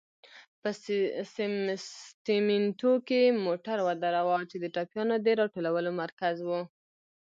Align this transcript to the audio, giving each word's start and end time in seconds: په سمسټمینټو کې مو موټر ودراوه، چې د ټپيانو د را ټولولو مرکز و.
په 0.61 0.69
سمسټمینټو 1.35 2.91
کې 3.07 3.21
مو 3.31 3.35
موټر 3.45 3.77
ودراوه، 3.87 4.37
چې 4.49 4.57
د 4.59 4.65
ټپيانو 4.75 5.15
د 5.25 5.27
را 5.39 5.45
ټولولو 5.53 5.89
مرکز 6.01 6.35
و. 6.47 6.49